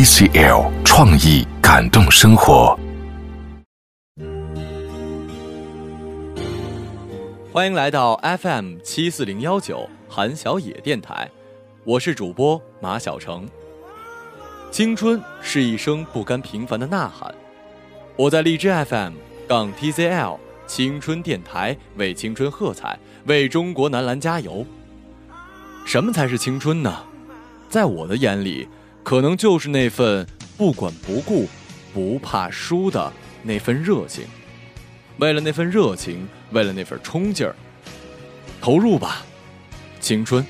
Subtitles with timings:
[0.00, 2.74] TCL 创意感动生活。
[7.52, 11.30] 欢迎来到 FM 七四零幺九韩小野电台，
[11.84, 13.46] 我是主播马小成。
[14.70, 17.34] 青春是一声不甘平凡的呐喊，
[18.16, 19.12] 我在荔枝 FM
[19.46, 24.64] 杠 TCL 青春电台为青春喝彩，为中国男篮加油。
[25.84, 27.04] 什么才是青春呢？
[27.68, 28.66] 在我的眼里，
[29.02, 30.26] 可能就是那份
[30.56, 31.48] 不管不顾、
[31.92, 33.12] 不怕输的
[33.42, 34.24] 那份热情。
[35.18, 37.54] 为了那份热情，为了那份冲劲儿，
[38.60, 39.22] 投入吧，
[40.00, 40.44] 青春。